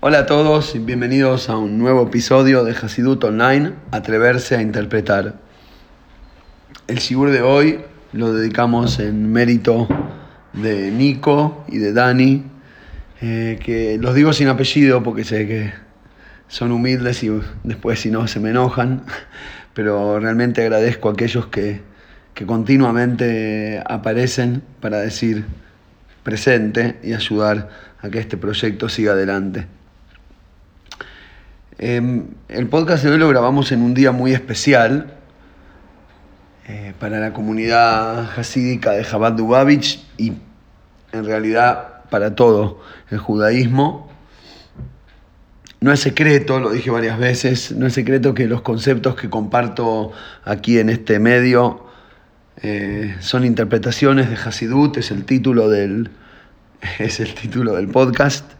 [0.00, 5.36] Hola a todos y bienvenidos a un nuevo episodio de Hasidut Online, Atreverse a Interpretar.
[6.86, 7.80] El Sigur de hoy
[8.12, 9.88] lo dedicamos en mérito
[10.52, 12.44] de Nico y de Dani,
[13.22, 15.72] eh, que los digo sin apellido porque sé que
[16.46, 17.30] son humildes y
[17.64, 19.02] después si no se me enojan,
[19.72, 21.80] pero realmente agradezco a aquellos que,
[22.34, 25.46] que continuamente aparecen para decir
[26.22, 27.70] presente y ayudar
[28.02, 29.66] a que este proyecto siga adelante.
[31.78, 35.12] Em, el podcast de hoy lo grabamos en un día muy especial
[36.66, 40.32] eh, para la comunidad hasídica de Chabad Dubavitch y
[41.12, 42.80] en realidad para todo
[43.10, 44.08] el judaísmo.
[45.82, 50.12] No es secreto, lo dije varias veces, no es secreto que los conceptos que comparto
[50.46, 51.84] aquí en este medio
[52.62, 56.08] eh, son interpretaciones de Hasidut, es el título del,
[56.98, 58.55] es el título del podcast.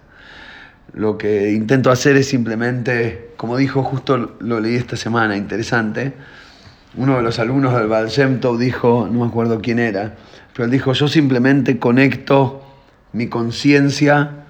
[0.96, 6.14] Lo que intento hacer es simplemente, como dijo, justo lo leí esta semana, interesante.
[6.96, 8.08] Uno de los alumnos del Baal
[8.58, 10.14] dijo, no me acuerdo quién era,
[10.54, 12.64] pero él dijo, yo simplemente conecto
[13.12, 14.46] mi conciencia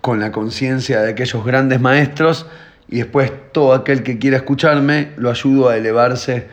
[0.00, 2.46] con la conciencia de aquellos grandes maestros
[2.88, 6.48] y después todo aquel que quiera escucharme lo ayudo a elevarse,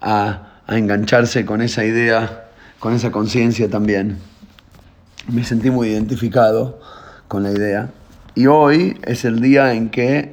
[0.00, 4.16] a, a engancharse con esa idea, con esa conciencia también.
[5.30, 6.80] Me sentí muy identificado
[7.28, 7.90] con la idea.
[8.34, 10.30] Y hoy es el día en que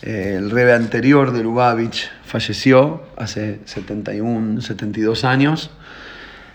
[0.00, 5.70] eh, el rebe anterior de Lubavitch falleció, hace 71, 72 años,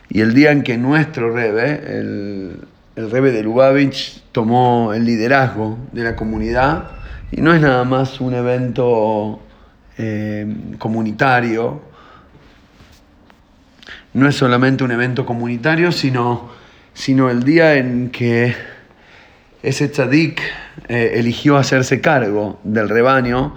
[0.10, 2.62] y el día en que nuestro rebe, el,
[2.96, 6.90] rebe de Lubavitch, tomó el liderazgo de la comunidad,
[7.32, 9.40] y no es nada más un evento
[10.00, 11.80] eh, comunitario,
[14.14, 16.50] no es solamente un evento comunitario, sino,
[16.96, 18.56] sino el día en que
[19.62, 20.42] ese tzadik
[20.90, 23.56] eh, eligió hacerse cargo del rebaño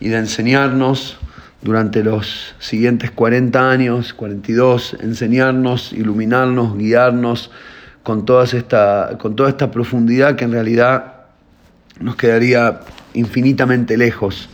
[0.00, 1.18] y de enseñarnos
[1.62, 7.50] durante los siguientes 40 años, 42, enseñarnos, iluminarnos, guiarnos
[8.02, 11.14] con, esta, con toda esta profundidad que en realidad
[12.00, 12.80] nos quedaría
[13.12, 14.48] infinitamente lejos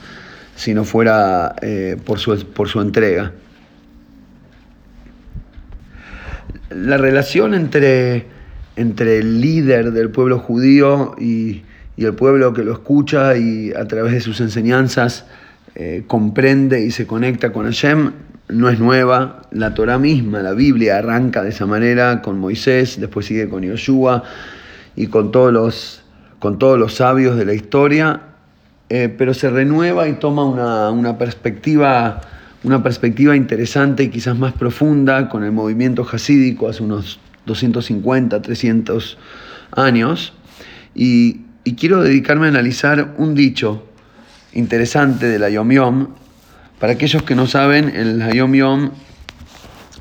[0.57, 3.33] si no fuera eh, por, su, por su entrega.
[6.71, 8.27] La relación entre
[8.77, 11.63] entre el líder del pueblo judío y,
[12.05, 15.25] el pueblo que lo escucha y a través de sus enseñanzas
[15.75, 18.13] eh, comprende y se conecta con Hashem,
[18.49, 19.43] no es nueva.
[19.51, 24.23] La Torah misma, la Biblia, arranca de esa manera con Moisés, después sigue con Yoshua
[24.95, 26.03] y con todos los,
[26.39, 28.21] con todos los sabios de la historia,
[28.89, 32.21] eh, pero se renueva y toma una, una, perspectiva,
[32.63, 39.19] una perspectiva interesante y quizás más profunda con el movimiento hasídico hace unos 250, 300
[39.73, 40.33] años,
[40.95, 43.83] y, quiero dedicarme a analizar un dicho
[44.53, 46.09] interesante de la Yom Yom.
[46.79, 48.91] Para aquellos que no saben, el Yom Yom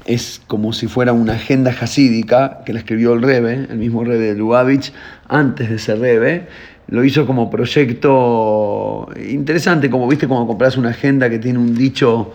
[0.06, 4.28] es como si fuera una agenda hasídica que la escribió el Rebe, el mismo Rebe
[4.28, 4.94] de Lubavitch,
[5.28, 6.48] antes de ser Rebe.
[6.88, 12.34] Lo hizo como proyecto interesante, como viste, como compras una agenda que tiene un dicho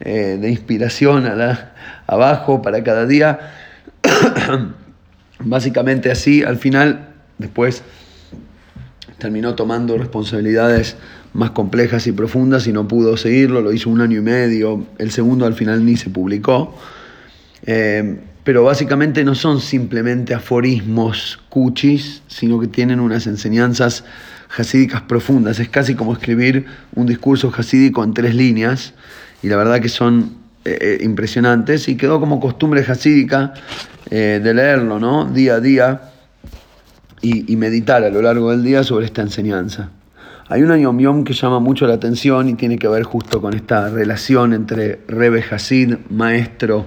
[0.00, 1.30] eh, de inspiración
[2.08, 3.38] abajo para cada día.
[5.38, 7.84] Básicamente así, al final, después
[9.22, 10.96] terminó tomando responsabilidades
[11.32, 15.12] más complejas y profundas y no pudo seguirlo, lo hizo un año y medio, el
[15.12, 16.76] segundo al final ni se publicó.
[17.64, 24.04] Eh, pero básicamente no son simplemente aforismos cuchis, sino que tienen unas enseñanzas
[24.56, 25.60] hasídicas profundas.
[25.60, 26.66] Es casi como escribir
[26.96, 28.94] un discurso hasídico en tres líneas,
[29.44, 30.34] y la verdad que son
[30.64, 33.54] eh, eh, impresionantes, y quedó como costumbre hasídica
[34.10, 35.26] eh, de leerlo, ¿no?
[35.26, 36.11] Día a día
[37.22, 39.90] y, meditar a lo largo del día sobre esta enseñanza.
[40.48, 43.88] Hay una Yom que llama mucho la atención y tiene que ver justo con esta
[43.88, 46.86] relación entre Rebe Hasid, maestro,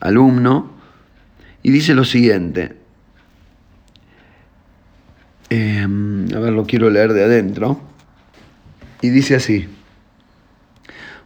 [0.00, 0.72] alumno,
[1.62, 2.74] y dice lo siguiente.
[5.50, 7.80] Em, a ver, lo quiero leer de adentro.
[9.02, 9.68] Y dice así.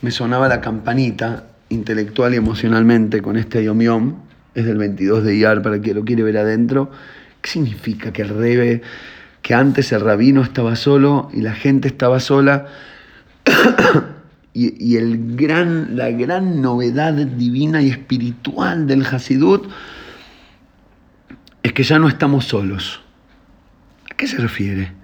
[0.03, 4.17] me sonaba la campanita intelectual y emocionalmente con este Yom
[4.53, 6.91] es del 22 de Iyar para quien lo quiere ver adentro.
[7.41, 8.83] ¿Qué significa que el Rebe,
[9.43, 12.67] que antes el rabino estaba solo y la gente estaba sola?
[14.53, 19.71] y, el gran, la gran novedad divina y espiritual del Hasidut
[21.63, 23.03] es que ya no estamos solos.
[24.11, 25.04] ¿A qué se refiere?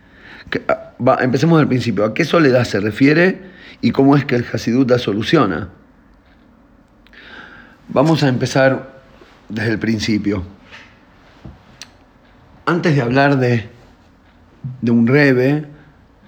[0.68, 2.04] Ah, empecemos del principio.
[2.04, 3.40] ¿A qué soledad se refiere
[3.80, 5.68] y cómo es que el Hasidut la soluciona?
[7.88, 9.00] Vamos a empezar
[9.48, 10.42] desde el principio.
[12.66, 13.68] Antes de hablar de,
[14.80, 15.66] de un rebe,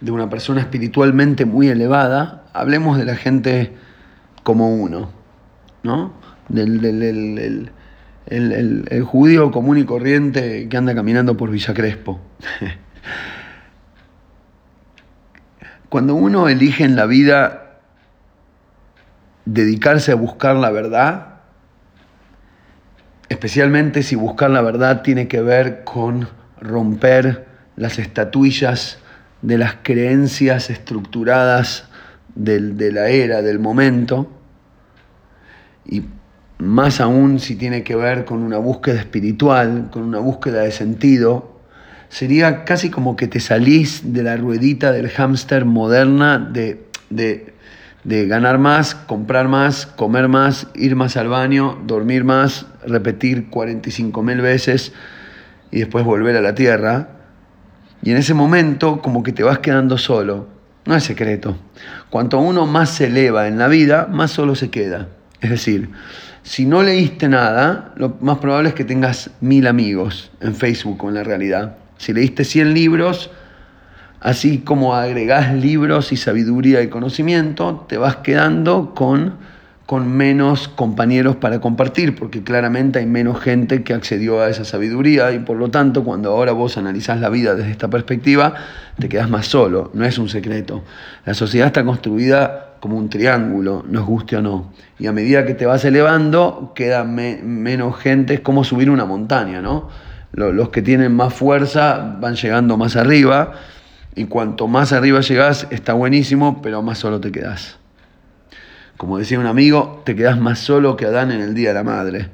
[0.00, 3.72] de una persona espiritualmente muy elevada, hablemos de la gente
[4.42, 5.12] como uno,
[5.82, 6.12] ¿no?
[6.48, 7.70] Del,
[8.26, 12.20] el, judío común y corriente que anda caminando por Villa Crespo.
[15.92, 17.80] Cuando uno elige en la vida
[19.44, 21.34] dedicarse a buscar la verdad,
[23.28, 27.46] especialmente si buscar la verdad tiene que ver con romper
[27.76, 29.00] las estatuillas
[29.42, 31.90] de las creencias estructuradas
[32.36, 34.30] de la era, del momento,
[35.84, 36.04] y
[36.56, 41.60] más aún si tiene que ver con una búsqueda espiritual, con una búsqueda de sentido,
[42.12, 47.54] sería casi como que te salís de la ruedita del hámster moderna de, de,
[48.04, 54.22] de ganar más, comprar más, comer más, ir más al baño, dormir más, repetir 45
[54.22, 54.92] mil veces
[55.70, 57.08] y después volver a la tierra.
[58.02, 60.48] Y en ese momento como que te vas quedando solo.
[60.84, 61.56] No es secreto.
[62.10, 65.08] Cuanto uno más se eleva en la vida, más solo se queda.
[65.40, 65.88] Es decir,
[66.42, 71.08] si no leíste nada, lo más probable es que tengas mil amigos en Facebook o
[71.08, 71.76] en la realidad.
[72.02, 73.30] Si leíste 100 libros,
[74.18, 79.34] así como agregás libros y sabiduría y conocimiento, te vas quedando con
[79.92, 85.32] con menos compañeros para compartir, porque claramente hay menos gente que accedió a esa sabiduría
[85.32, 88.54] y por lo tanto cuando ahora vos analizás la vida desde esta perspectiva,
[88.98, 90.82] te quedas más solo, no es un secreto.
[91.26, 94.72] La sociedad está construida como un triángulo, nos guste o no.
[94.98, 99.60] Y a medida que te vas elevando, queda menos gente, es como subir una montaña,
[99.60, 99.90] ¿no?
[100.32, 103.52] Los que tienen más fuerza van llegando más arriba
[104.14, 107.76] y cuanto más arriba llegás está buenísimo, pero más solo te quedas.
[108.96, 111.82] Como decía un amigo, te quedas más solo que Adán en el Día de la
[111.82, 112.28] Madre.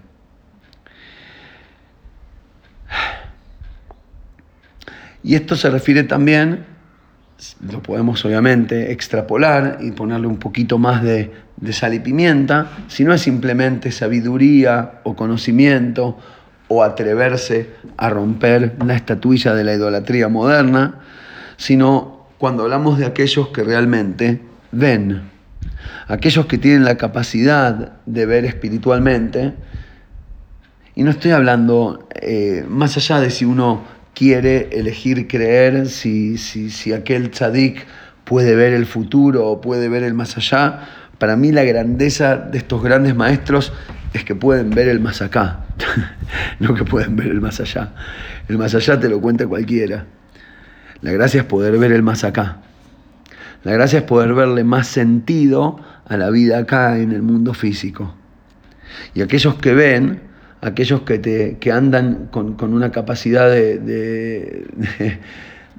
[5.24, 6.64] Y esto se refiere también,
[7.68, 13.04] lo podemos obviamente extrapolar y ponerle un poquito más de, de sal y pimienta, si
[13.04, 16.16] no es simplemente sabiduría o conocimiento
[16.68, 21.00] o atreverse a romper la estatuilla de la idolatría moderna,
[21.56, 25.38] sino cuando hablamos de aquellos que realmente ven
[26.08, 29.54] aquellos que tienen la capacidad de ver espiritualmente,
[30.94, 36.92] y no estoy hablando eh, más allá de si uno quiere elegir creer, si, si,
[36.92, 37.86] aquel tzadik
[38.24, 40.88] puede ver el futuro o puede ver el más allá,
[41.18, 43.72] para mí la grandeza de estos grandes maestros
[44.12, 45.60] es que pueden ver el más acá,
[46.60, 47.92] no que pueden ver el más allá.
[48.48, 50.06] El más allá te lo cuenta cualquiera.
[51.00, 52.58] La gracia es poder ver el más acá.
[53.64, 58.14] La gracia es poder verle más sentido a la vida acá en el mundo físico.
[59.14, 60.20] Y aquellos que ven,
[60.60, 64.66] aquellos que, te, que andan con, una capacidad de, de,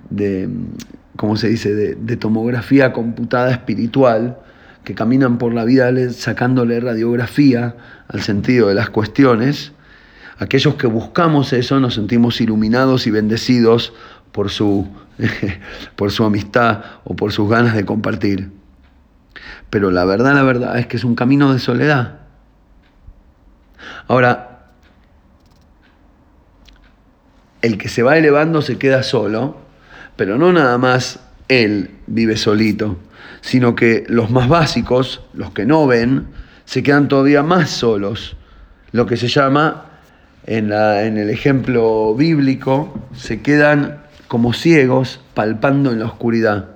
[0.09, 0.49] de,
[1.15, 4.37] ¿cómo se dice?, de, tomografía computada espiritual,
[4.83, 7.75] que caminan por la vida sacándole radiografía
[8.09, 9.71] al sentido de las cuestiones,
[10.39, 13.93] aquellos que buscamos eso nos sentimos iluminados y bendecidos
[14.31, 14.87] por su,
[15.95, 18.51] por su amistad o por sus ganas de compartir.
[19.69, 22.19] Pero la verdad, la verdad es que es un camino de soledad.
[24.07, 24.71] Ahora,
[27.61, 29.57] el que se va elevando se queda solo,
[30.15, 32.97] pero no nada más él vive solito,
[33.41, 36.27] sino que los más básicos, los que no ven,
[36.69, 38.37] se quedan todavía más solos.
[38.91, 39.85] Lo que se llama,
[40.45, 46.67] en, la, en el ejemplo bíblico, se quedan como ciegos palpando en la oscuridad.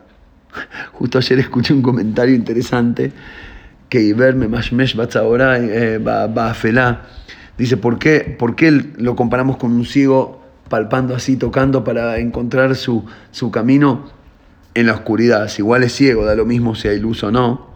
[0.93, 3.11] Justo ayer escuché un comentario interesante
[3.87, 5.59] que Iber Memashmesh Batzahora
[5.99, 7.03] Baafelá.
[7.59, 12.75] Dice, ¿por qué, ¿por qué lo comparamos con un ciego palpando así, tocando para encontrar
[12.75, 14.09] su, su camino
[14.73, 15.49] en la oscuridad?
[15.49, 17.72] Si igual es ciego, da lo mismo si hay luz o no.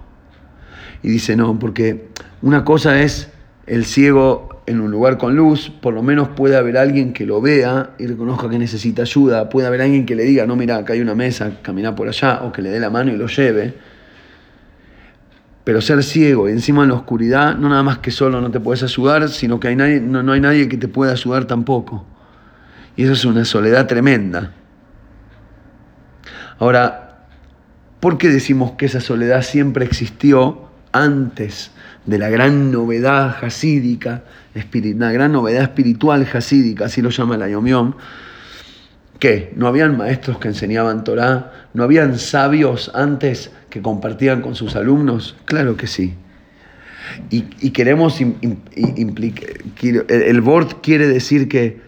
[1.04, 2.08] Y dice, no, porque
[2.42, 3.30] una cosa es
[3.66, 7.42] el ciego en un lugar con luz, por lo menos puede haber alguien que lo
[7.42, 10.94] vea y reconozca que necesita ayuda, puede haber alguien que le diga, no, mira, acá
[10.94, 13.76] hay una mesa, camina por allá, o que le dé la mano y lo lleve.
[15.64, 18.60] Pero ser ciego y encima en la oscuridad, no nada más que solo no te
[18.60, 22.06] puedes ayudar, sino que hay nadie, no, no hay nadie que te pueda ayudar tampoco.
[22.98, 24.54] Y eso es una soledad tremenda.
[26.60, 27.26] Ahora,
[28.00, 30.67] ¿por qué decimos que esa soledad siempre existió
[31.04, 31.72] antes
[32.06, 34.24] de la gran novedad hasídica,
[34.54, 37.96] la gran novedad espiritual hasídica, así lo llama la Yomión?
[39.20, 39.52] ¿Qué?
[39.56, 41.52] ¿No habían maestros que enseñaban Torah?
[41.74, 45.36] ¿No habían sabios antes que compartían con sus alumnos?
[45.46, 46.14] Claro que sí.
[47.30, 49.50] Y, queremos implicar,
[50.10, 51.82] el, board quiere decir que,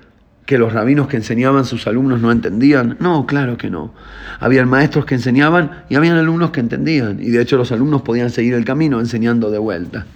[0.50, 2.98] que los rabinos que enseñaban sus alumnos no entendían.
[3.00, 3.94] No, claro que no.
[4.40, 7.20] Habían maestros que enseñaban y habían alumnos que entendían.
[7.22, 10.08] Y de hecho los alumnos podían seguir el camino enseñando de vuelta.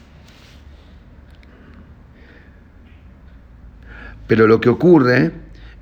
[4.25, 5.33] Pero lo que ocurre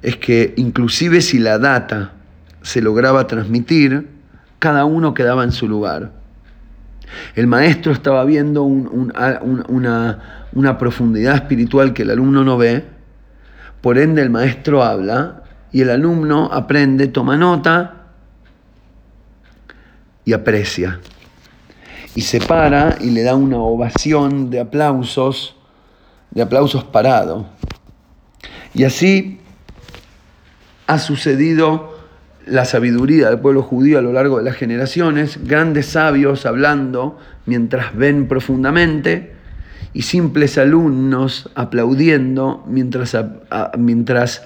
[0.01, 2.11] es que inclusive si la data
[2.61, 4.09] se lograba transmitir,
[4.59, 6.11] cada uno quedaba en su lugar.
[7.35, 10.19] El maestro estaba viendo una,
[10.51, 12.90] una profundidad espiritual que el alumno no ve,
[13.81, 18.05] por ende el maestro habla y el alumno aprende, toma nota
[20.23, 20.99] y aprecia.
[22.13, 25.55] Y se para y le da una ovación de aplausos,
[26.29, 27.45] de aplausos parados.
[28.73, 29.39] Y así
[30.87, 31.97] ha sucedido
[32.45, 37.95] la sabiduría del pueblo judío a lo largo de las generaciones, grandes sabios hablando mientras
[37.95, 39.40] ven profundamente
[39.93, 43.17] y simples alumnos aplaudiendo mientras,
[43.77, 44.43] mientras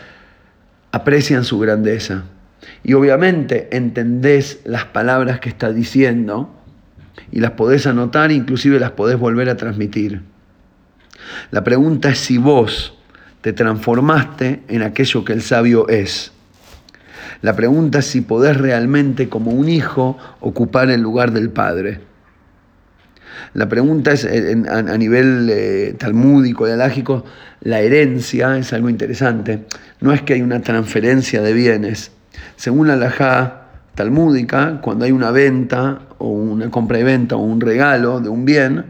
[0.92, 2.24] aprecian su grandeza.
[2.84, 6.50] Y obviamente entendés las palabras que está diciendo
[7.32, 10.22] y las podés anotar, inclusive las podés volver a transmitir.
[11.52, 12.98] La pregunta es si vos
[13.42, 16.32] te transformaste en aquello que el sabio es.
[17.42, 22.02] La pregunta es si podés realmente como un hijo ocupar el lugar del padre.
[23.54, 27.25] La pregunta es, a, nivel eh, talmúdico y alágico,
[27.62, 29.65] la herencia es algo interesante.
[30.01, 32.12] No es que hay una transferencia de bienes.
[32.56, 33.65] Según la alajá
[33.96, 38.46] talmúdica, cuando hay una venta o una compra y venta o un regalo de un
[38.46, 38.86] bien,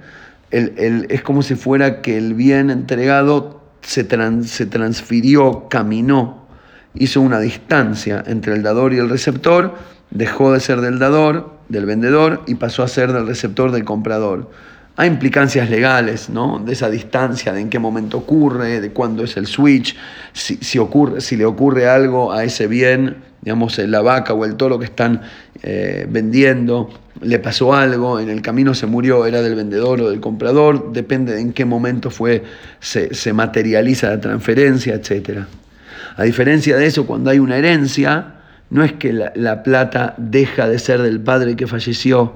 [0.52, 4.08] es como si fuera que el bien entregado se,
[4.44, 6.48] se transfirió, caminó,
[6.94, 9.76] hizo una distancia entre el dador y el receptor,
[10.12, 14.50] dejó de ser del dador, del vendedor, y pasó a ser del receptor, del comprador.
[14.98, 16.62] Hay implicancias legales, ¿no?
[16.66, 19.96] De esa distancia, de en qué momento ocurre, de cuándo es el switch,
[20.32, 24.80] si, ocurre, si le ocurre algo a ese bien, digamos, la vaca o el toro
[24.80, 25.22] que están
[25.62, 26.90] eh, vendiendo,
[27.22, 31.34] le pasó algo, en el camino se murió, era del vendedor o del comprador, depende
[31.34, 32.44] de en qué momento fue,
[32.80, 35.40] se, materializa la transferencia, etc.
[36.18, 38.35] A diferencia de eso, cuando hay una herencia,
[38.70, 42.34] no es que la, la plata deja de ser del padre que falleció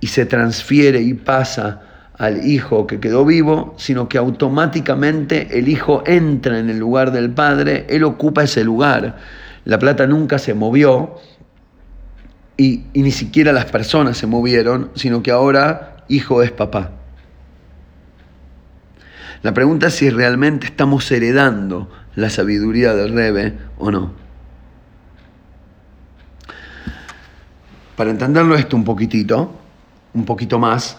[0.00, 1.82] y se transfiere y pasa
[2.16, 7.30] al hijo que quedó vivo, sino que automáticamente el hijo entra en el lugar del
[7.30, 9.16] padre, él ocupa ese lugar.
[9.64, 11.16] La plata nunca se movió,
[12.56, 16.92] y, ni siquiera las personas se movieron, sino que ahora hijo es papá.
[19.42, 24.23] La pregunta es si realmente estamos heredando la sabiduría del Rebe o no.
[27.96, 29.52] Para entenderlo esto un poquitito,
[30.14, 30.98] un poquito más,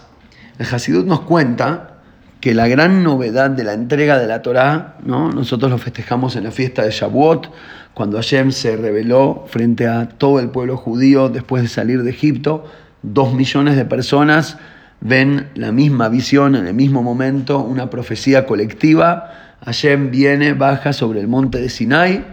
[0.58, 1.98] el Hasidut nos cuenta
[2.40, 5.30] que la gran novedad de la entrega de la Torá, ¿no?
[5.30, 7.50] nosotros lo festejamos en la fiesta de Shavuot,
[7.92, 12.64] cuando Hashem se reveló frente a todo el pueblo judío después de salir de Egipto,
[13.02, 14.58] dos millones de personas
[15.00, 19.56] ven la misma visión en el mismo momento, una profecía colectiva.
[19.64, 22.24] Hashem viene, baja sobre el monte de Sinai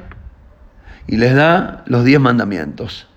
[1.08, 3.08] y les da los diez mandamientos.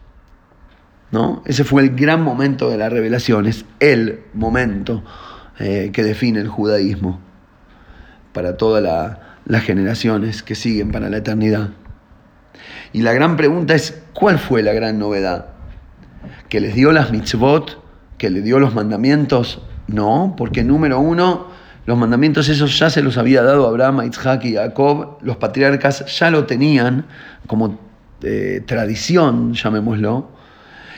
[1.11, 1.43] ¿No?
[1.47, 5.03] Ese fue el gran momento de la revelación, es el momento
[5.59, 7.21] eh, que define el judaísmo
[8.33, 11.71] para todas las generaciones que siguen para la eternidad.
[12.93, 15.47] Y la gran pregunta es, ¿cuál fue la gran novedad?
[16.49, 17.83] ¿Que les dio las mitzvot?
[18.19, 19.63] ¿Que les dio los mandamientos?
[19.87, 21.47] No, porque número uno,
[21.87, 26.31] los mandamientos esos ya se los había dado Abraham, Isaac y Jacob, los patriarcas ya
[26.31, 27.07] lo tenían
[27.47, 27.79] como
[28.23, 30.36] eh, tradición, llamémoslo,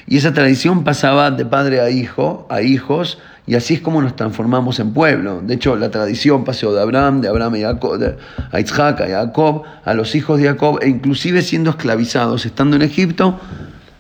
[0.09, 4.15] y esa tradición pasaba de padre a hijo, a hijos, Y así es como nos
[4.15, 5.41] transformamos en pueblo.
[5.43, 9.95] De hecho, la tradición pasó de Abraham, de Abraham a, a Isaac, a Jacob, a
[9.95, 13.41] los hijos de Jacob, e inclusive siendo esclavizados, estando en Egipto,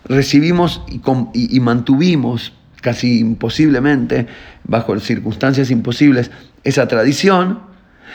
[0.04, 4.26] recibimos y, y mantuvimos casi imposiblemente,
[4.64, 6.30] bajo circunstancias imposibles,
[6.62, 7.67] esa tradición.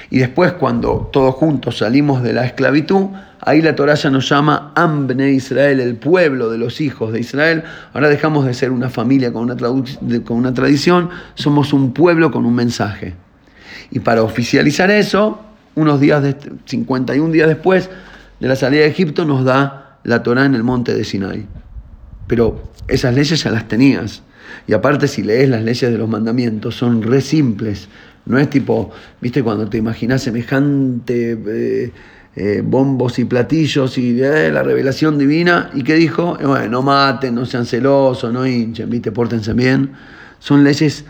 [0.09, 3.07] Y después, cuando todos juntos salimos de la esclavitud,
[3.45, 7.63] Ahí la Torah ya nos llama Ambne Israel, el pueblo de los hijos de Israel.
[7.93, 12.45] Ahora dejamos de ser una familia con una, con una tradición, somos un pueblo con
[12.45, 13.15] un mensaje.
[13.91, 15.41] Y para oficializar eso,
[15.75, 17.89] unos días, de, 51 días después
[18.39, 21.45] de la salida de Egipto, nos da la Torah en el monte de Sinai.
[22.27, 24.23] Pero esas leyes ya las tenías.
[24.67, 27.89] Y aparte, si lees las leyes de los mandamientos, son re simples.
[28.25, 31.37] No es tipo, viste, cuando te imaginas semejante.
[31.47, 31.91] Eh,
[32.35, 35.69] eh, bombos y platillos y eh, la revelación divina.
[35.75, 36.35] ¿Y qué dijo?
[36.41, 39.11] Bueno, no maten, no sean celosos, no hinchen, ¿viste?
[39.11, 39.91] Pórtense bien.
[40.39, 41.05] Son leyes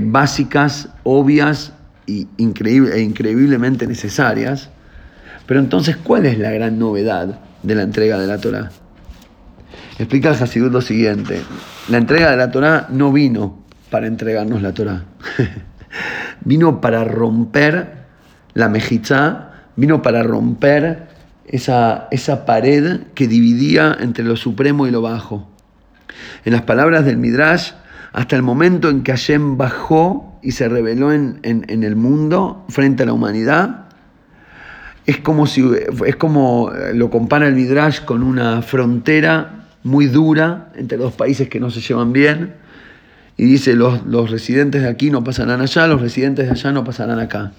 [0.00, 1.72] básicas, obvias
[2.06, 4.70] increíble, e increíblemente necesarias.
[5.46, 8.70] Pero entonces, ¿cuál es la gran novedad de la entrega de la Torah?
[9.98, 11.42] Explica el Hasidut lo siguiente.
[11.88, 15.04] La entrega de la Torah no vino para entregarnos la Torah.
[16.44, 18.02] vino para romper
[18.54, 21.08] la mejizá vino para romper
[21.46, 25.48] esa, esa pared que dividía entre lo supremo y lo bajo.
[26.44, 27.72] En las palabras del Midrash,
[28.12, 33.06] hasta el momento en que Hashem bajó y se reveló en, el mundo frente a
[33.06, 33.86] la humanidad,
[35.06, 35.68] es como, si,
[36.06, 41.58] es como lo compara el Midrash con una frontera muy dura entre dos países que
[41.58, 42.54] no se llevan bien.
[43.36, 46.84] Y dice, los, los residentes de aquí no pasarán allá, los residentes de allá no
[46.84, 47.52] pasarán acá.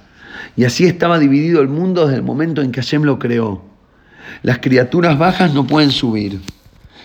[0.55, 3.63] Y así estaba dividido el mundo desde el momento en que Hashem lo creó.
[4.41, 6.41] Las criaturas bajas no pueden subir.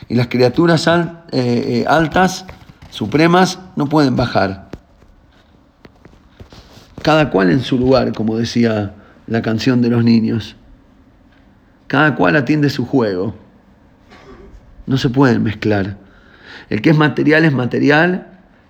[0.09, 2.47] Y las criaturas eh, eh, altas,
[2.91, 4.69] supremas, no pueden bajar.
[7.03, 8.95] Cada cual en su lugar, como decía
[9.27, 10.57] la canción de los niños.
[11.87, 13.35] Cada cual atiende su juego.
[14.87, 15.97] No se pueden mezclar.
[16.71, 18.28] El que es material es material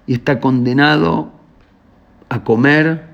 [0.09, 1.31] y está condenado
[2.29, 3.09] a comer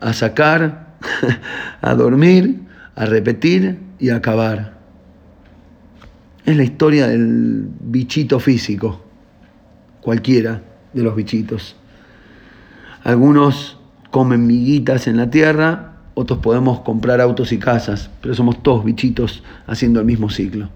[0.00, 0.96] a sacar,
[1.82, 2.62] a dormir,
[2.96, 4.78] a repetir y a acabar.
[6.44, 9.04] Es la historia del bichito físico,
[10.00, 11.76] cualquiera de los bichitos.
[13.04, 13.78] Algunos
[14.10, 19.42] comen miguitas en la tierra, otros podemos comprar autos y casas, pero somos todos bichitos
[19.66, 20.70] haciendo el mismo ciclo.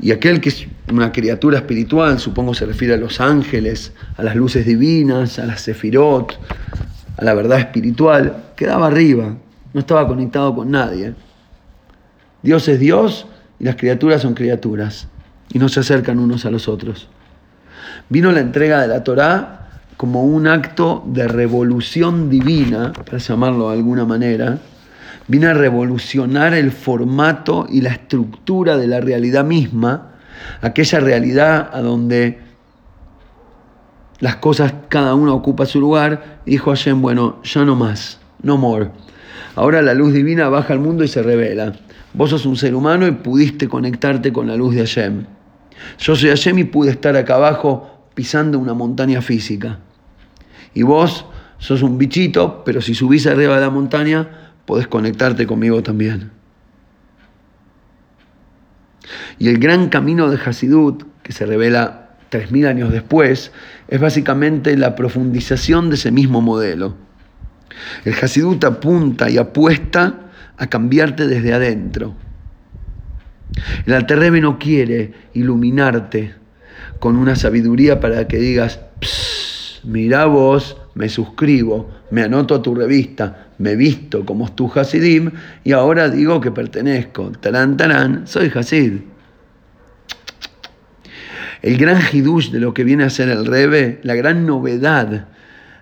[0.00, 4.36] Y aquel que es una criatura espiritual, supongo se refiere a los ángeles, a las
[4.36, 6.38] luces divinas, a las sefirot,
[7.16, 9.36] a la verdad espiritual, quedaba arriba,
[9.72, 11.14] no estaba conectado con nadie.
[12.42, 13.26] Dios es Dios
[13.58, 15.08] y las criaturas son criaturas
[15.52, 17.08] y no se acercan unos a los otros.
[18.08, 23.76] Vino la entrega de la Torá como un acto de revolución divina, para llamarlo de
[23.76, 24.58] alguna manera,
[25.28, 30.12] vino a revolucionar el formato y la estructura de la realidad misma,
[30.60, 32.40] aquella realidad a donde
[34.20, 38.90] las cosas, cada uno ocupa su lugar, dijo Hashem, bueno, ya no más, no more.
[39.56, 41.72] Ahora la luz divina baja al mundo y se revela.
[42.14, 45.26] Vos sos un ser humano y pudiste conectarte con la luz de Hashem.
[45.98, 49.80] Yo soy Hashem y pude estar acá abajo pisando una montaña física.
[50.72, 51.26] Y vos
[51.58, 56.30] sos un bichito, pero si subís arriba de la montaña, podés conectarte conmigo también.
[59.38, 63.52] Y el gran camino de Hasidut, que se revela tres mil años después,
[63.88, 66.96] es básicamente la profundización de ese mismo modelo.
[68.04, 72.14] El Hasidut apunta y apuesta a cambiarte desde adentro.
[73.86, 76.34] El Alterrebe no quiere iluminarte
[76.98, 78.80] con una sabiduría para que digas,
[79.86, 85.30] mira vos, me suscribo, me anoto a tu revista, me visto como tu Hasidim
[85.64, 88.94] y ahora digo que pertenezco, tarán, tarán, soy Hasid.
[91.62, 95.28] El gran hidush de lo que viene a ser el Rebe, la gran novedad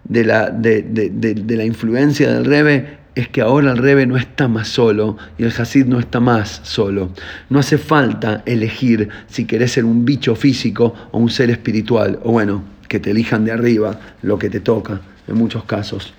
[0.04, 4.68] de la, de, la influencia del Rebe es que ahora el Rebe no está más
[4.68, 7.10] solo y el Hasid no está más solo.
[7.50, 12.32] No hace falta elegir si querés ser un bicho físico o un ser espiritual, o
[12.32, 16.14] bueno, que te elijan de arriba lo que te toca en muchos casos.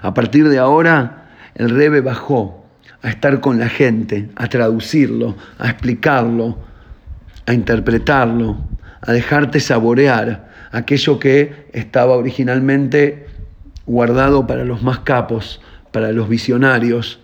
[0.00, 2.64] A partir de ahora, el Rebe bajó
[3.02, 6.58] a estar con la gente, a traducirlo, a explicarlo,
[7.46, 8.58] a interpretarlo,
[9.00, 13.26] a dejarte saborear aquello que estaba originalmente
[13.86, 17.18] guardado para los más capos, para los visionarios.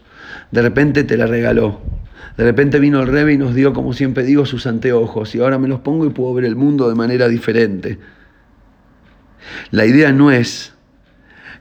[0.50, 1.80] De repente te la regaló.
[2.36, 5.58] De repente vino el Rebe y nos dio, como siempre digo, sus anteojos y ahora
[5.58, 7.98] me los pongo y puedo ver el mundo de manera diferente.
[9.70, 10.72] La idea no es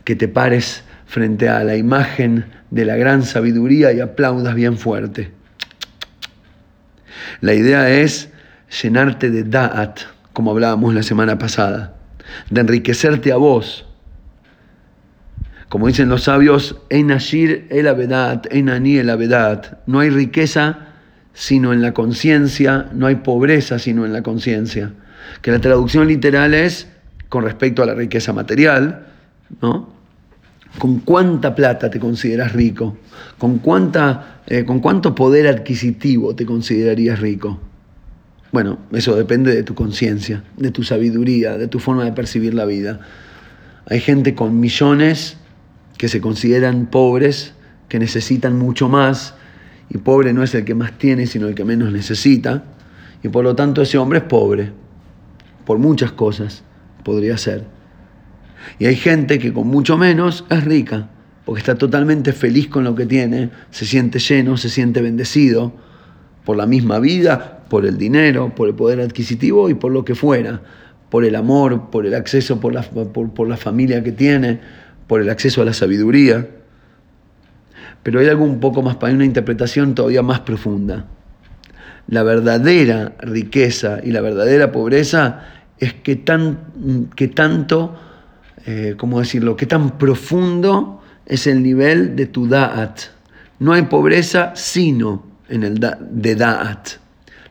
[0.03, 5.31] que te pares frente a la imagen de la gran sabiduría y aplaudas bien fuerte.
[7.41, 8.29] La idea es
[8.81, 9.99] llenarte de da'at,
[10.33, 11.95] como hablábamos la semana pasada,
[12.49, 13.85] de enriquecerte a vos.
[15.71, 19.77] Como dicen los sabios, en ashir el abedat, en ani el abedat.
[19.87, 20.79] No hay riqueza
[21.33, 24.91] sino en la conciencia, no hay pobreza sino en la conciencia.
[25.41, 26.89] Que la traducción literal es
[27.29, 29.07] con respecto a la riqueza material,
[29.61, 29.93] ¿no?
[30.77, 32.97] ¿Con cuánta plata te consideras rico?
[33.37, 37.61] ¿Con, cuánta, eh, ¿Con cuánto poder adquisitivo te considerarías rico?
[38.51, 42.65] Bueno, eso depende de tu conciencia, de tu sabiduría, de tu forma de percibir la
[42.65, 42.99] vida.
[43.85, 45.37] Hay gente con millones
[46.01, 47.53] que se consideran pobres,
[47.87, 49.35] que necesitan mucho más,
[49.87, 52.63] y pobre no es el que más tiene, sino el que menos necesita,
[53.21, 54.71] y por lo tanto ese hombre es pobre,
[55.63, 56.63] por muchas cosas
[57.03, 57.67] podría ser.
[58.79, 61.11] Y hay gente que con mucho menos es rica,
[61.45, 65.71] porque está totalmente feliz con lo que tiene, se siente lleno, se siente bendecido
[66.43, 70.15] por la misma vida, por el dinero, por el poder adquisitivo y por lo que
[70.15, 70.63] fuera,
[71.11, 74.61] por el amor, por el acceso, por la, por, la familia que tiene,
[75.07, 76.47] por el acceso a la sabiduría.
[78.03, 81.05] Pero hay algo un poco más, para una interpretación todavía más profunda.
[82.07, 85.41] La verdadera riqueza y la verdadera pobreza
[85.77, 87.95] es que, tan, que tanto
[88.65, 92.99] eh, ¿cómo decirlo?, qué tan profundo es el nivel de tu da'at.
[93.59, 96.89] No hay pobreza sino en el de da'at.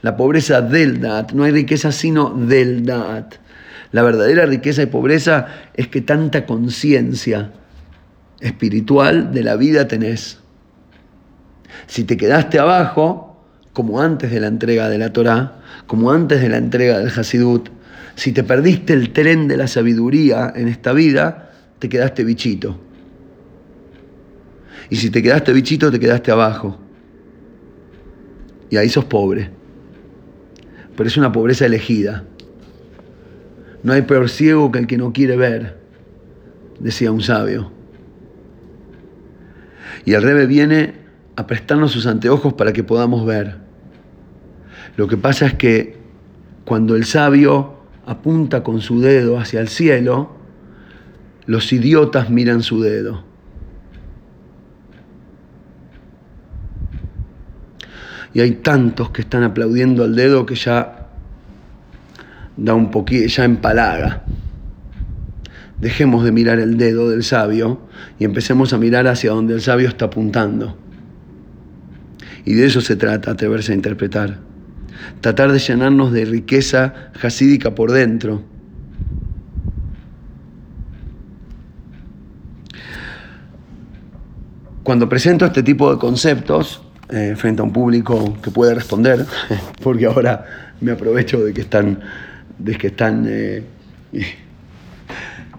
[0.03, 1.33] La pobreza del da'at.
[1.33, 3.35] No hay riqueza sino del da'at.
[3.93, 7.53] La verdadera riqueza y pobreza es que tanta conciencia
[8.41, 10.39] espiritual de la vida tenés.
[11.87, 16.49] Si te quedaste abajo, como antes de la entrega de la Torá, como antes de
[16.49, 17.69] la entrega del Hasidut,
[18.15, 22.79] si te perdiste el tren de la sabiduría en esta vida, te quedaste bichito.
[24.91, 26.79] Y si te quedaste bichito, te quedaste abajo.
[28.69, 29.51] Y ahí sos pobre.
[30.97, 32.25] Pero es una pobreza elegida.
[33.83, 35.79] No hay peor ciego que el que no quiere ver,
[36.79, 37.73] decía un sabio.
[40.05, 40.95] Y el Rebe viene
[41.37, 43.57] a prestarnos sus anteojos para que podamos ver.
[44.97, 45.99] Lo que pasa es que
[46.65, 50.37] cuando el sabio apunta con su dedo hacia el cielo,
[51.47, 53.25] los idiotas miran su dedo.
[58.33, 61.00] Y hay tantos que están aplaudiendo al dedo que ya
[62.61, 64.25] da un poquito, ya empalaga.
[65.81, 67.81] Dejemos de mirar el dedo del sabio
[68.19, 70.77] y empecemos a mirar hacia donde el sabio está apuntando.
[72.45, 74.51] Y de eso se trata, atreverse a interpretar
[75.21, 78.43] tratar de llenarnos de riqueza jasídica por dentro.
[84.83, 89.27] Cuando presento este tipo de conceptos eh, frente a un público que puede responder,
[89.83, 92.01] porque ahora me aprovecho de que están,
[92.63, 93.65] de que están, eh,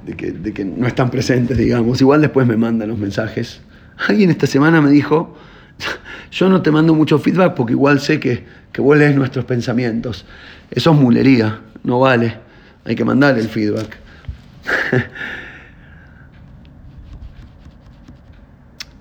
[0.06, 3.62] de, que, de que no están presentes, digamos, igual después me mandan los mensajes.
[4.08, 5.36] Alguien esta semana me dijo,
[6.32, 10.26] yo no te mando mucho feedback porque igual sé que, que vos lees nuestros pensamientos.
[10.70, 12.38] Eso es mulería, no vale.
[12.86, 13.98] Hay que mandar el feedback.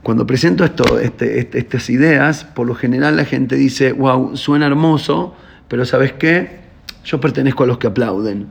[0.02, 4.66] Cuando presento esto, este, este, estas ideas, por lo general la gente dice, wow, suena
[4.66, 5.36] hermoso,
[5.68, 6.60] pero ¿sabes qué?
[7.04, 8.46] Yo pertenezco a los que aplauden.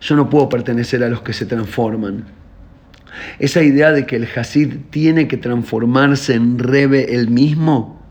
[0.00, 2.24] Yo no puedo pertenecer a los que se transforman.
[3.38, 8.02] Esa idea de que el Hasid tiene que transformarse en Rebe el mismo,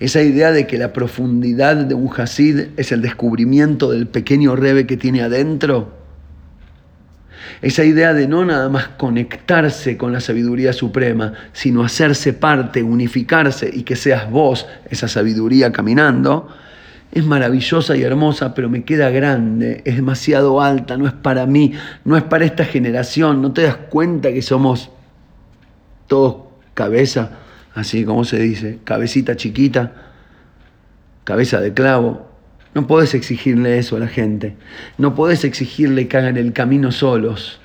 [0.00, 4.86] esa idea de que la profundidad de un Hasid es el descubrimiento del pequeño Rebe
[4.86, 5.96] que tiene adentro.
[7.62, 13.70] Esa idea de no nada más conectarse con la sabiduría suprema, sino hacerse parte, unificarse
[13.72, 16.48] y que seas vos esa sabiduría caminando,
[17.18, 21.72] es maravillosa y hermosa, pero me queda grande, es demasiado alta, no es para mí,
[22.04, 24.90] no es para esta generación, no te das cuenta que somos
[26.06, 27.30] todos cabeza
[27.78, 29.92] así como se dice, cabecita chiquita,
[31.24, 32.28] cabeza de clavo.
[32.74, 34.56] No puedes exigirle eso a la gente.
[34.98, 37.60] No puedes exigirle que hagan el camino solos.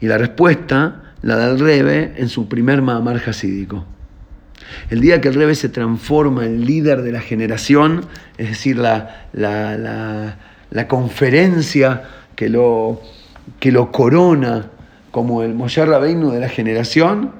[0.00, 3.84] Y la respuesta la da el Rebe en su primer Mahamar Hasídico.
[4.90, 8.06] El día que el Rebe se transforma en líder de la generación,
[8.38, 12.02] es decir, la, la, conferencia
[12.34, 13.00] que lo,
[13.58, 14.70] que lo corona
[15.10, 17.32] como el Moshe Rabbeinu de la generación,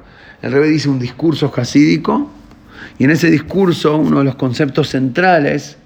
[0.43, 2.31] el Rebe dice un discurso jasídico
[2.99, 5.77] Y en ese discurso uno de los conceptos centrales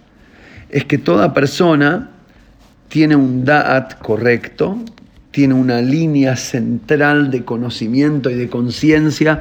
[0.71, 2.11] es que toda persona
[2.89, 4.79] tiene un da'at correcto,
[5.31, 9.41] tiene una línea central de conocimiento y de conciencia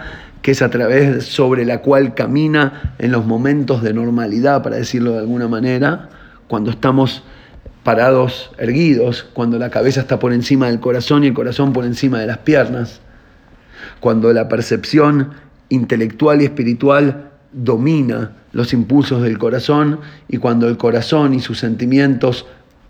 [0.50, 5.20] es a través sobre la cual camina en los momentos de normalidad, para decirlo de
[5.20, 6.10] alguna manera,
[6.48, 7.24] cuando estamos
[7.84, 12.20] parados erguidos, cuando la cabeza está por encima del corazón y el corazón por encima
[12.20, 13.02] de las piernas,
[14.00, 15.32] cuando la percepción
[15.70, 22.46] intelectual y espiritual domina los impulsos del corazón y cuando el corazón y sus sentimientos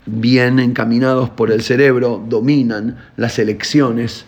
[0.06, 4.24] bien encaminados por el cerebro dominan las elecciones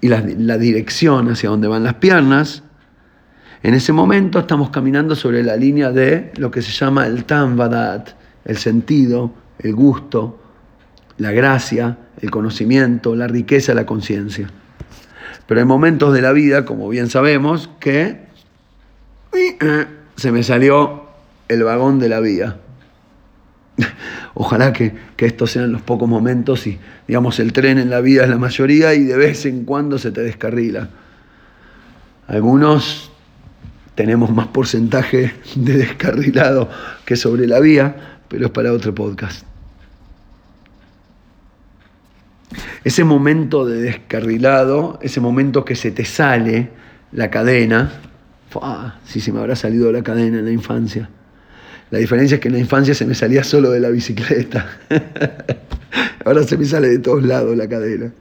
[0.00, 2.62] y la, dirección hacia donde van las piernas,
[3.62, 8.10] en ese momento estamos caminando sobre la línea de lo que se llama el tamvadat,
[8.44, 10.40] el sentido, el gusto,
[11.18, 14.48] la gracia, el conocimiento, la riqueza, la conciencia.
[15.46, 18.28] Pero hay momentos de la vida, como bien sabemos, que
[20.16, 21.08] se me salió
[21.48, 22.58] el vagón de la vía.
[24.40, 28.22] Ojalá que, que, estos sean los pocos momentos y, digamos, el tren en la vida
[28.22, 30.88] es la mayoría y de vez en cuando se te descarrila.
[32.28, 33.10] Algunos
[33.96, 36.70] tenemos más porcentaje de descarrilado
[37.04, 39.44] que sobre la vía, pero es para otro podcast.
[42.84, 46.70] Ese momento de descarrilado, ese momento que se te sale
[47.10, 47.90] la cadena,
[49.04, 51.10] si se me habrá salido la cadena en la infancia.
[51.90, 54.66] La diferencia es que en la infancia se me salía solo de la bicicleta.
[56.24, 58.12] Ahora se me sale de todos lados la cadena.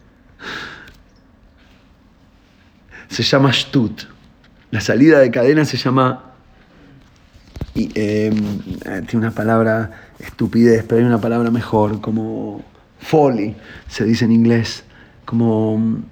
[3.09, 4.03] Se llama Stut.
[4.71, 6.23] La salida de cadena se llama.
[7.75, 8.33] Y, em,
[8.85, 12.63] eh, tiene una palabra estupidez, pero hay una palabra mejor, como
[12.99, 13.55] folly,
[13.87, 14.83] se dice en inglés,
[15.25, 16.03] como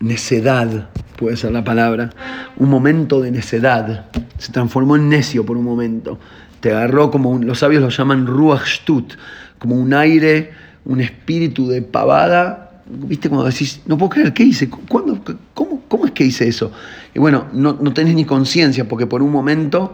[0.00, 2.10] necedad, puede ser la palabra,
[2.56, 4.06] un momento de necedad,
[4.38, 6.18] se transformó en necio por un momento,
[6.60, 9.14] te agarró como un, los sabios lo llaman ruach shtut,
[9.58, 10.52] como un aire,
[10.84, 14.70] un espíritu de pavada, viste cuando decís, no puedo creer, ¿qué hice?
[14.70, 15.20] ¿Cuándo,
[15.54, 16.72] cómo, cómo, es que hice eso?
[17.14, 19.92] Y bueno, no, no tenés ni conciencia, porque por un momento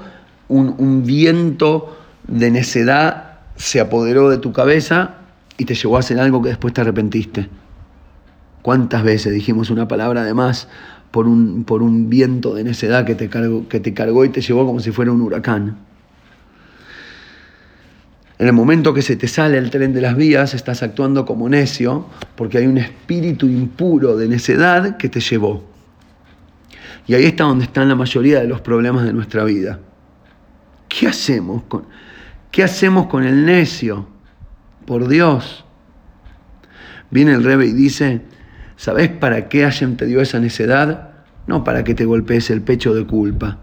[0.49, 5.17] un, un viento de necedad se apoderó de tu cabeza
[5.59, 7.49] y te llevó a hacer algo que después te arrepentiste.
[8.65, 10.69] ¿Cuántas veces dijimos una palabra de más
[11.11, 14.41] por un, por un viento de necedad que te, cargó, que te cargó y te
[14.41, 15.77] llevó como si fuera un huracán?
[18.39, 21.49] En el momento que se te sale el tren de las vías, estás actuando como
[21.49, 25.65] necio porque hay un espíritu impuro de necedad que te llevó.
[27.07, 29.79] Y ahí está donde están la mayoría de los problemas de nuestra vida.
[30.89, 31.85] ¿Qué hacemos con,
[32.51, 34.09] qué hacemos con el necio?
[34.85, 35.65] por Dios.
[37.11, 38.23] Viene el rebe y dice,
[38.77, 41.11] ¿sabes para qué Hashem te dio esa necedad?
[41.47, 43.59] No para que te golpees el pecho de culpa,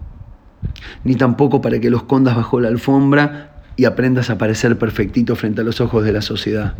[1.04, 5.62] ni tampoco para que lo escondas bajo la alfombra y aprendas a parecer perfectito frente
[5.62, 6.76] a los ojos de la sociedad.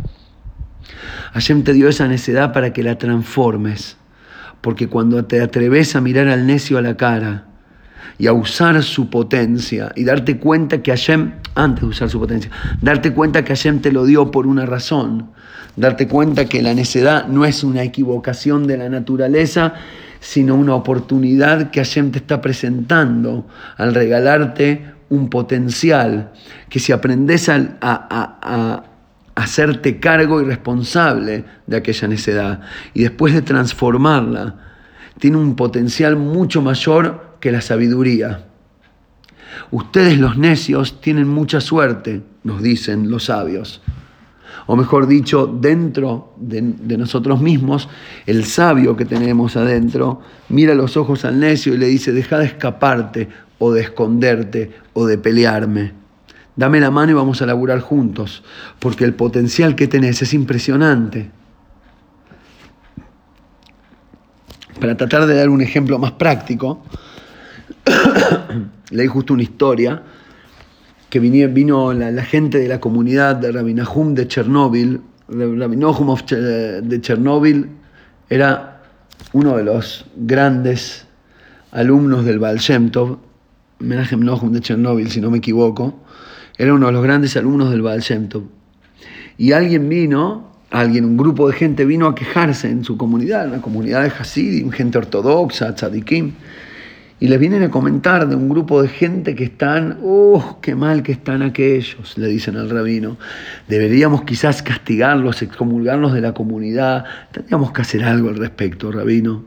[1.34, 3.98] Hashem te dio esa necedad para que la transformes,
[4.62, 7.46] porque cuando te atreves a mirar al necio a la cara,
[8.18, 12.52] y a usar su potencia y darte cuenta que Hashem, antes de usar su potencia,
[12.82, 15.32] darte cuenta que Hashem te lo dio por una razón,
[15.76, 19.74] darte cuenta que la necedad no es una equivocación de la naturaleza,
[20.20, 23.48] sino una oportunidad que Hashem te está presentando
[23.78, 26.32] al regalarte un potencial,
[26.70, 28.84] que si aprendes a, a, a
[29.36, 32.62] hacerte cargo y responsable de aquella necedad
[32.94, 34.56] y después de transformarla,
[35.20, 38.46] tiene un potencial mucho mayor que la sabiduría.
[39.72, 43.82] Ustedes los necios tienen mucha suerte, nos dicen los sabios.
[44.68, 46.62] O mejor dicho, dentro de,
[46.98, 47.90] nosotros mismos,
[48.26, 52.46] el sabio que tenemos adentro mira los ojos al necio y le dice, deja de
[52.46, 53.28] escaparte
[53.60, 55.94] o de esconderte o de pelearme.
[56.56, 58.44] Dame la mano y vamos a laburar juntos,
[58.80, 61.32] porque el potencial que tenés es impresionante.
[64.80, 66.84] Para tratar de dar un ejemplo más práctico,
[68.92, 70.02] leí justo una historia
[71.10, 75.02] que vino, la, gente de la comunidad de Rabinahum de Chernóbil.
[75.28, 76.16] Rabinahum
[76.84, 77.68] de Chernóbil
[78.30, 78.82] era
[79.34, 81.06] uno de los grandes
[81.72, 83.18] alumnos del Baal Shem Tov,
[83.80, 86.00] de Chernóbil, si no me equivoco,
[86.58, 88.30] era uno de los grandes alumnos del Baal Shem.
[89.38, 93.62] Y alguien vino, alguien, un grupo de gente vino a quejarse en su comunidad, una
[93.62, 96.34] comunidad de Hasidim, gente ortodoxa, tzadikim,
[97.22, 101.04] y les vienen a comentar de un grupo de gente que están, ¡oh, qué mal
[101.04, 102.18] que están aquellos!
[102.18, 103.18] Le dicen al rabino.
[103.68, 107.06] Deberíamos quizás castigarlos, excomulgarlos de la comunidad.
[107.32, 109.44] Tendríamos que hacer algo al respecto, rabino.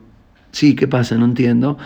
[0.51, 1.17] Sí, ¿qué pasa?
[1.17, 1.77] No entiendo.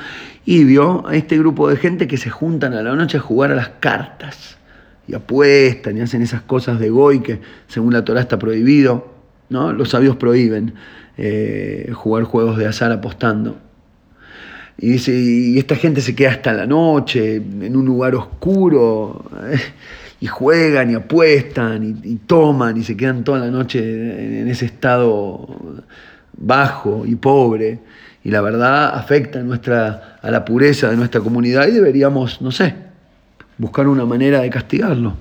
[0.45, 3.51] Y vio a este grupo de gente que se juntan a la noche a jugar
[3.51, 4.59] a las cartas.
[5.07, 9.11] Y apuestan y hacen esas cosas de goy que según la Torah está prohibido.
[9.49, 9.73] ¿no?
[9.73, 10.75] Los sabios prohíben
[11.17, 13.57] eh, jugar juegos de azar apostando.
[14.81, 19.29] Y dice, y esta gente se queda hasta la noche, en un lugar oscuro,
[20.21, 23.79] y juegan y apuestan y, toman y se quedan toda la noche
[24.41, 25.83] en, ese estado
[26.37, 27.79] bajo y pobre.
[28.23, 32.51] Y la verdad afecta a, nuestra, a la pureza de nuestra comunidad y deberíamos, no
[32.51, 32.75] sé,
[33.57, 35.15] buscar una manera de castigarlo.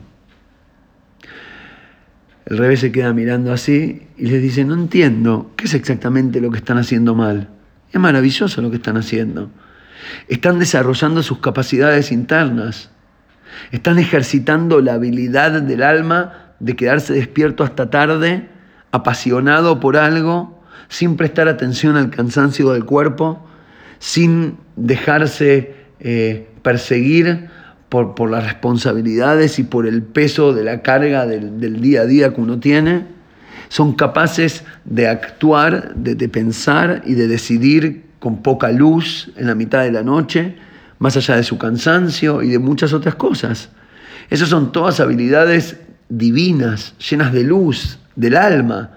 [2.47, 6.51] El revés se queda mirando así y les dice, no entiendo, ¿qué es exactamente lo
[6.51, 7.49] que están haciendo mal?
[7.93, 9.51] Es maravilloso lo que están haciendo.
[10.29, 12.91] Están desarrollando sus capacidades internas.
[13.73, 18.49] Están ejercitando la habilidad del alma de quedarse despierto hasta tarde,
[18.93, 23.47] apasionado por algo, sin prestar atención al cansancio del cuerpo,
[23.99, 27.49] sin dejarse eh, perseguir
[27.89, 32.41] por, las responsabilidades y por el peso de la carga del día a día que
[32.41, 33.18] uno tiene
[33.69, 39.83] son capaces de actuar, de, pensar y de decidir con poca luz en la mitad
[39.83, 40.57] de la noche,
[40.99, 43.69] más allá de su cansancio y de muchas otras cosas.
[44.31, 45.77] Esas son todas habilidades
[46.09, 48.91] divinas, llenas de luz, del alma.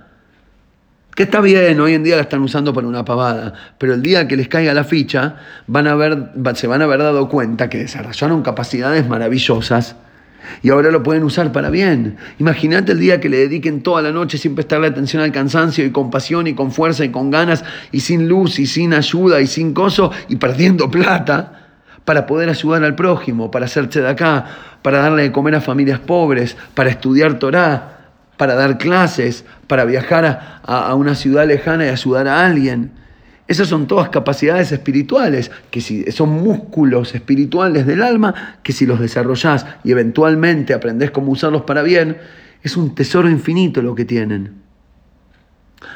[1.15, 4.27] Que está bien, hoy en día la están usando para una pavada, pero el día
[4.27, 5.35] que les caiga la ficha
[5.67, 9.97] van a ver, se van a haber dado cuenta que desarrollaron capacidades maravillosas
[10.61, 12.17] y ahora lo pueden usar para bien.
[12.39, 15.91] Imagínate el día que le dediquen toda la noche sin prestarle atención al cansancio y
[15.91, 19.47] con pasión y con fuerza y con ganas y sin luz y sin ayuda y
[19.47, 21.61] sin coso y perdiendo plata
[22.05, 24.45] para poder ayudar al prójimo, para hacerse de acá,
[24.81, 27.99] para darle de comer a familias pobres, para estudiar Torah,
[28.37, 33.00] para dar clases, para viajar a, a una ciudad lejana y ayudar a alguien.
[33.47, 38.99] Esas son todas capacidades espirituales, que si, son músculos espirituales del alma, que si los
[38.99, 42.17] desarrollás y eventualmente aprendés cómo usarlos para bien,
[42.63, 44.61] es un tesoro infinito lo que tienen.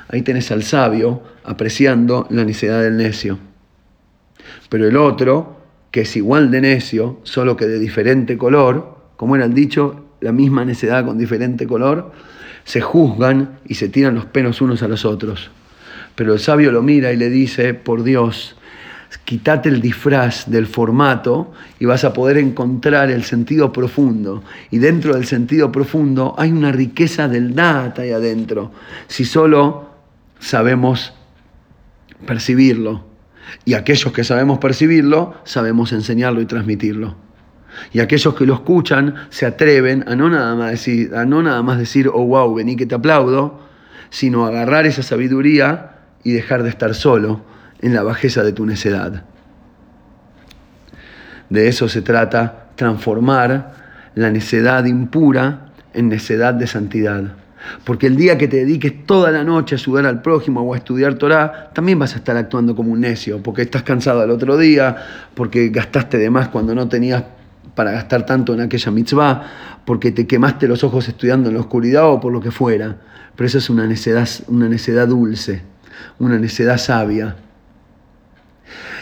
[0.09, 3.37] Ahí tenés al sabio apreciando la necedad del necio.
[4.69, 9.45] Pero el otro, que es igual de necio, solo que de diferente color, como era
[9.45, 12.11] el dicho, la misma necedad con diferente color,
[12.63, 15.51] se juzgan y se tiran los pelos unos a los otros.
[16.15, 18.55] Pero el sabio lo mira y le dice, por Dios,
[19.23, 24.43] quítate el disfraz del formato y vas a poder encontrar el sentido profundo.
[24.71, 28.71] Y dentro del sentido profundo hay una riqueza del data ahí adentro,
[29.07, 29.89] si solo
[30.39, 31.13] sabemos
[32.25, 33.05] percibirlo.
[33.63, 37.15] Y aquellos que sabemos percibirlo, sabemos enseñarlo y transmitirlo.
[37.91, 41.61] Y aquellos que lo escuchan se atreven a no nada más decir, a no nada
[41.61, 43.59] más decir oh wow, vení que te aplaudo,
[44.09, 45.94] sino agarrar esa sabiduría
[46.25, 47.41] y dejar de estar solo
[47.79, 49.23] en la bajeza de tu necedad.
[51.49, 53.73] De eso se trata, transformar
[54.15, 57.23] la necedad impura en necedad de santidad.
[57.83, 60.77] Porque el día que te dediques toda la noche a ayudar al prójimo o a
[60.77, 64.57] estudiar Torah, también vas a estar actuando como un necio, porque estás cansado al otro
[64.57, 64.95] día,
[65.35, 67.23] porque gastaste de más cuando no tenías
[67.75, 69.43] para gastar tanto en aquella mitzvah,
[69.85, 72.95] porque te quemaste los ojos estudiando en la oscuridad o por lo que fuera.
[73.35, 75.74] Pero eso es una necedad, una necedad dulce
[76.19, 77.35] una necedad sabia.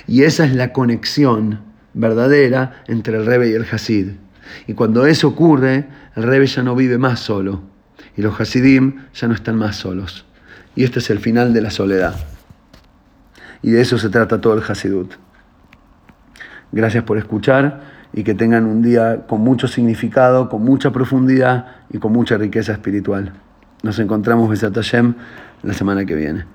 [0.08, 1.62] Y esa es la conexión
[1.94, 4.12] verdadera entre el Rebe y el Hasid.
[4.68, 7.62] Y cuando eso ocurre, el Rebe ya no vive más solo.
[8.16, 10.26] Y los Hasidim ya no están más solos.
[10.76, 12.16] Y este es el final de la soledad.
[13.62, 15.14] Y de eso se trata todo el Hasidut.
[16.72, 17.82] Gracias por escuchar
[18.14, 22.74] y que tengan un día con mucho significado, con mucha profundidad y con mucha riqueza
[22.74, 23.34] espiritual.
[23.82, 25.14] Nos encontramos, Besat Hashem,
[25.64, 26.46] la semana que viene.